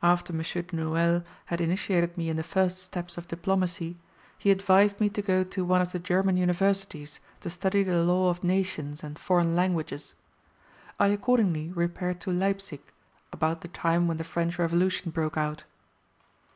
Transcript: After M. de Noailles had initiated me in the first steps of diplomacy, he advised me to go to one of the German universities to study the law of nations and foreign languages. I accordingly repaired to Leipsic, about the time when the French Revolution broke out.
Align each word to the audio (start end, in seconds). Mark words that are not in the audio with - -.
After 0.00 0.32
M. 0.32 0.38
de 0.42 0.76
Noailles 0.76 1.24
had 1.46 1.60
initiated 1.60 2.16
me 2.16 2.28
in 2.28 2.36
the 2.36 2.44
first 2.44 2.80
steps 2.80 3.18
of 3.18 3.26
diplomacy, 3.26 3.96
he 4.38 4.52
advised 4.52 5.00
me 5.00 5.08
to 5.08 5.20
go 5.20 5.42
to 5.42 5.64
one 5.64 5.80
of 5.80 5.90
the 5.90 5.98
German 5.98 6.36
universities 6.36 7.18
to 7.40 7.50
study 7.50 7.82
the 7.82 8.00
law 8.04 8.30
of 8.30 8.44
nations 8.44 9.02
and 9.02 9.18
foreign 9.18 9.56
languages. 9.56 10.14
I 11.00 11.08
accordingly 11.08 11.72
repaired 11.72 12.20
to 12.20 12.30
Leipsic, 12.30 12.94
about 13.32 13.62
the 13.62 13.66
time 13.66 14.06
when 14.06 14.18
the 14.18 14.22
French 14.22 14.56
Revolution 14.56 15.10
broke 15.10 15.36
out. 15.36 15.64